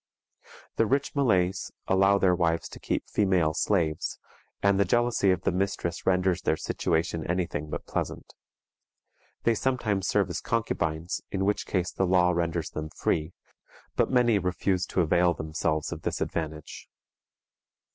The 0.77 0.87
rich 0.87 1.13
Malays 1.15 1.71
allow 1.87 2.17
their 2.17 2.33
wives 2.33 2.67
to 2.69 2.79
keep 2.79 3.07
female 3.07 3.53
slaves, 3.53 4.17
and 4.63 4.79
the 4.79 4.83
jealousy 4.83 5.29
of 5.29 5.43
the 5.43 5.51
mistress 5.51 6.07
renders 6.07 6.41
their 6.41 6.57
situation 6.57 7.23
any 7.29 7.45
thing 7.45 7.69
but 7.69 7.85
pleasant. 7.85 8.33
They 9.43 9.53
sometimes 9.53 10.07
serve 10.07 10.31
as 10.31 10.41
concubines, 10.41 11.21
in 11.29 11.45
which 11.45 11.67
case 11.67 11.91
the 11.91 12.07
law 12.07 12.31
renders 12.31 12.71
them 12.71 12.89
free, 12.89 13.33
but 13.95 14.09
many 14.09 14.39
refuse 14.39 14.87
to 14.87 15.01
avail 15.01 15.35
themselves 15.35 15.91
of 15.91 16.01
this 16.01 16.19
advantage. 16.19 16.89